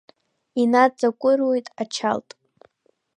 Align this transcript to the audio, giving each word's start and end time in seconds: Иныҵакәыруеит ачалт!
Иныҵакәыруеит 0.61 1.67
ачалт! 1.81 2.29